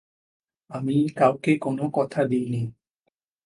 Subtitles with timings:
[0.69, 2.61] আমি কাউকে কোন কথা দিই নি।